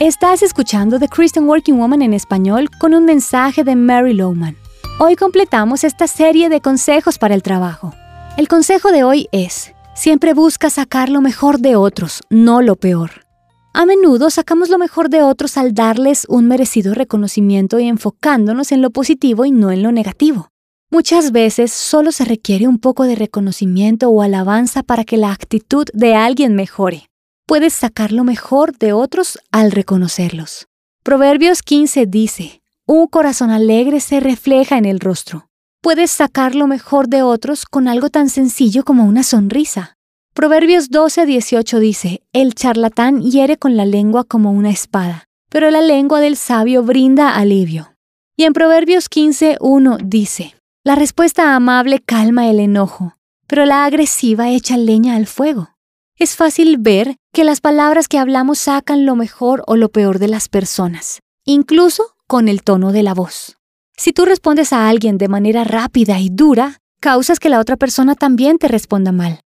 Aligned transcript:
Estás 0.00 0.42
escuchando 0.42 0.98
The 0.98 1.08
Christian 1.08 1.48
Working 1.48 1.78
Woman 1.78 2.02
en 2.02 2.14
español 2.14 2.68
con 2.80 2.94
un 2.94 3.04
mensaje 3.04 3.62
de 3.62 3.76
Mary 3.76 4.12
Lowman. 4.12 4.56
Hoy 4.98 5.14
completamos 5.14 5.84
esta 5.84 6.08
serie 6.08 6.48
de 6.48 6.60
consejos 6.60 7.16
para 7.16 7.36
el 7.36 7.44
trabajo. 7.44 7.94
El 8.36 8.48
consejo 8.48 8.90
de 8.90 9.04
hoy 9.04 9.28
es, 9.30 9.72
siempre 9.94 10.34
busca 10.34 10.68
sacar 10.68 11.10
lo 11.10 11.20
mejor 11.20 11.60
de 11.60 11.76
otros, 11.76 12.22
no 12.28 12.60
lo 12.60 12.74
peor. 12.74 13.24
A 13.72 13.86
menudo 13.86 14.30
sacamos 14.30 14.68
lo 14.68 14.78
mejor 14.78 15.10
de 15.10 15.22
otros 15.22 15.56
al 15.56 15.74
darles 15.74 16.26
un 16.28 16.48
merecido 16.48 16.92
reconocimiento 16.92 17.78
y 17.78 17.86
enfocándonos 17.86 18.72
en 18.72 18.82
lo 18.82 18.90
positivo 18.90 19.44
y 19.44 19.52
no 19.52 19.70
en 19.70 19.84
lo 19.84 19.92
negativo. 19.92 20.48
Muchas 20.90 21.30
veces 21.30 21.72
solo 21.72 22.10
se 22.10 22.24
requiere 22.24 22.66
un 22.66 22.80
poco 22.80 23.04
de 23.04 23.14
reconocimiento 23.14 24.08
o 24.08 24.22
alabanza 24.22 24.82
para 24.82 25.04
que 25.04 25.18
la 25.18 25.30
actitud 25.30 25.86
de 25.92 26.16
alguien 26.16 26.56
mejore 26.56 27.06
puedes 27.46 27.74
sacar 27.74 28.12
lo 28.12 28.24
mejor 28.24 28.76
de 28.78 28.92
otros 28.92 29.38
al 29.52 29.70
reconocerlos. 29.70 30.66
Proverbios 31.02 31.62
15 31.62 32.06
dice, 32.06 32.62
un 32.86 33.06
corazón 33.06 33.50
alegre 33.50 34.00
se 34.00 34.20
refleja 34.20 34.78
en 34.78 34.84
el 34.86 35.00
rostro. 35.00 35.48
Puedes 35.82 36.10
sacar 36.10 36.54
lo 36.54 36.66
mejor 36.66 37.08
de 37.08 37.22
otros 37.22 37.66
con 37.66 37.88
algo 37.88 38.08
tan 38.08 38.30
sencillo 38.30 38.84
como 38.84 39.04
una 39.04 39.22
sonrisa. 39.22 39.96
Proverbios 40.32 40.88
12, 40.88 41.26
18 41.26 41.78
dice, 41.78 42.22
el 42.32 42.54
charlatán 42.54 43.20
hiere 43.20 43.58
con 43.58 43.76
la 43.76 43.84
lengua 43.84 44.24
como 44.24 44.50
una 44.50 44.70
espada, 44.70 45.24
pero 45.50 45.70
la 45.70 45.82
lengua 45.82 46.20
del 46.20 46.36
sabio 46.36 46.82
brinda 46.82 47.36
alivio. 47.36 47.94
Y 48.36 48.44
en 48.44 48.52
Proverbios 48.54 49.08
15, 49.08 49.58
1 49.60 49.98
dice, 50.02 50.54
la 50.82 50.96
respuesta 50.96 51.54
amable 51.54 52.00
calma 52.00 52.48
el 52.48 52.58
enojo, 52.60 53.14
pero 53.46 53.64
la 53.64 53.84
agresiva 53.84 54.50
echa 54.50 54.76
leña 54.76 55.16
al 55.16 55.26
fuego. 55.26 55.73
Es 56.16 56.36
fácil 56.36 56.78
ver 56.78 57.16
que 57.32 57.42
las 57.42 57.60
palabras 57.60 58.06
que 58.06 58.18
hablamos 58.18 58.60
sacan 58.60 59.04
lo 59.04 59.16
mejor 59.16 59.64
o 59.66 59.74
lo 59.74 59.88
peor 59.88 60.20
de 60.20 60.28
las 60.28 60.48
personas, 60.48 61.20
incluso 61.44 62.14
con 62.28 62.48
el 62.48 62.62
tono 62.62 62.92
de 62.92 63.02
la 63.02 63.14
voz. 63.14 63.56
Si 63.96 64.12
tú 64.12 64.24
respondes 64.24 64.72
a 64.72 64.88
alguien 64.88 65.18
de 65.18 65.28
manera 65.28 65.64
rápida 65.64 66.20
y 66.20 66.28
dura, 66.30 66.80
causas 67.00 67.40
que 67.40 67.48
la 67.48 67.60
otra 67.60 67.76
persona 67.76 68.14
también 68.14 68.58
te 68.58 68.68
responda 68.68 69.10
mal. 69.12 69.40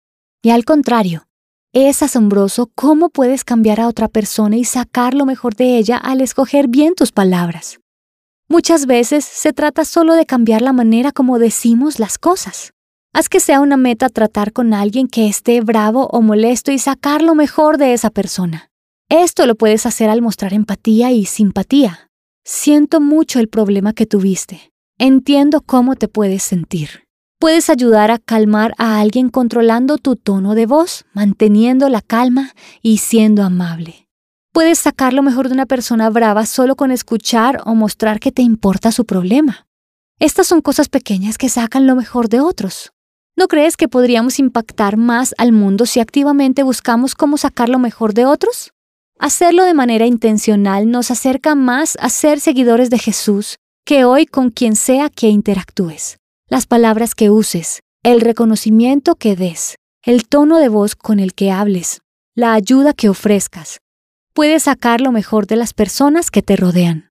Y 0.42 0.50
al 0.50 0.64
contrario, 0.64 1.26
es 1.74 2.02
asombroso 2.02 2.70
cómo 2.74 3.10
puedes 3.10 3.44
cambiar 3.44 3.80
a 3.80 3.88
otra 3.88 4.08
persona 4.08 4.56
y 4.56 4.64
sacar 4.64 5.14
lo 5.14 5.26
mejor 5.26 5.56
de 5.56 5.76
ella 5.76 5.96
al 5.96 6.20
escoger 6.20 6.68
bien 6.68 6.94
tus 6.94 7.12
palabras. 7.12 7.80
Muchas 8.48 8.86
veces 8.86 9.24
se 9.24 9.52
trata 9.52 9.84
solo 9.84 10.14
de 10.14 10.26
cambiar 10.26 10.62
la 10.62 10.72
manera 10.72 11.12
como 11.12 11.38
decimos 11.38 11.98
las 11.98 12.16
cosas. 12.18 12.73
Haz 13.16 13.28
que 13.28 13.38
sea 13.38 13.60
una 13.60 13.76
meta 13.76 14.08
tratar 14.08 14.52
con 14.52 14.74
alguien 14.74 15.06
que 15.06 15.28
esté 15.28 15.60
bravo 15.60 16.08
o 16.08 16.20
molesto 16.20 16.72
y 16.72 16.80
sacar 16.80 17.22
lo 17.22 17.36
mejor 17.36 17.78
de 17.78 17.92
esa 17.92 18.10
persona. 18.10 18.72
Esto 19.08 19.46
lo 19.46 19.54
puedes 19.54 19.86
hacer 19.86 20.10
al 20.10 20.20
mostrar 20.20 20.52
empatía 20.52 21.12
y 21.12 21.24
simpatía. 21.24 22.10
Siento 22.44 23.00
mucho 23.00 23.38
el 23.38 23.46
problema 23.46 23.92
que 23.92 24.06
tuviste. 24.06 24.72
Entiendo 24.98 25.60
cómo 25.60 25.94
te 25.94 26.08
puedes 26.08 26.42
sentir. 26.42 27.06
Puedes 27.38 27.70
ayudar 27.70 28.10
a 28.10 28.18
calmar 28.18 28.74
a 28.78 28.98
alguien 28.98 29.28
controlando 29.28 29.98
tu 29.98 30.16
tono 30.16 30.56
de 30.56 30.66
voz, 30.66 31.04
manteniendo 31.12 31.88
la 31.88 32.00
calma 32.00 32.50
y 32.82 32.98
siendo 32.98 33.44
amable. 33.44 34.08
Puedes 34.52 34.80
sacar 34.80 35.12
lo 35.12 35.22
mejor 35.22 35.46
de 35.46 35.54
una 35.54 35.66
persona 35.66 36.10
brava 36.10 36.46
solo 36.46 36.74
con 36.74 36.90
escuchar 36.90 37.60
o 37.64 37.76
mostrar 37.76 38.18
que 38.18 38.32
te 38.32 38.42
importa 38.42 38.90
su 38.90 39.04
problema. 39.04 39.68
Estas 40.18 40.48
son 40.48 40.60
cosas 40.62 40.88
pequeñas 40.88 41.38
que 41.38 41.48
sacan 41.48 41.86
lo 41.86 41.94
mejor 41.94 42.28
de 42.28 42.40
otros. 42.40 42.93
¿No 43.36 43.48
crees 43.48 43.76
que 43.76 43.88
podríamos 43.88 44.38
impactar 44.38 44.96
más 44.96 45.34
al 45.38 45.50
mundo 45.50 45.86
si 45.86 45.98
activamente 45.98 46.62
buscamos 46.62 47.16
cómo 47.16 47.36
sacar 47.36 47.68
lo 47.68 47.80
mejor 47.80 48.14
de 48.14 48.26
otros? 48.26 48.70
Hacerlo 49.18 49.64
de 49.64 49.74
manera 49.74 50.06
intencional 50.06 50.88
nos 50.88 51.10
acerca 51.10 51.56
más 51.56 51.96
a 52.00 52.10
ser 52.10 52.38
seguidores 52.38 52.90
de 52.90 52.98
Jesús 52.98 53.56
que 53.84 54.04
hoy 54.04 54.26
con 54.26 54.50
quien 54.50 54.76
sea 54.76 55.10
que 55.10 55.28
interactúes. 55.28 56.18
Las 56.48 56.66
palabras 56.66 57.16
que 57.16 57.30
uses, 57.30 57.80
el 58.04 58.20
reconocimiento 58.20 59.16
que 59.16 59.34
des, 59.34 59.76
el 60.04 60.28
tono 60.28 60.58
de 60.58 60.68
voz 60.68 60.94
con 60.94 61.18
el 61.18 61.34
que 61.34 61.50
hables, 61.50 62.02
la 62.36 62.54
ayuda 62.54 62.92
que 62.92 63.08
ofrezcas, 63.08 63.78
puedes 64.32 64.64
sacar 64.64 65.00
lo 65.00 65.10
mejor 65.10 65.48
de 65.48 65.56
las 65.56 65.74
personas 65.74 66.30
que 66.30 66.42
te 66.42 66.54
rodean. 66.54 67.10